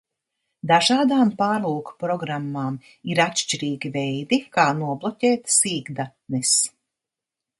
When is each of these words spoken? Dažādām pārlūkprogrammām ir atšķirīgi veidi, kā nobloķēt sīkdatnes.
Dažādām 0.69 1.31
pārlūkprogrammām 1.41 2.79
ir 3.15 3.21
atšķirīgi 3.27 3.93
veidi, 3.99 4.41
kā 4.57 4.65
nobloķēt 4.81 5.55
sīkdatnes. 5.59 6.57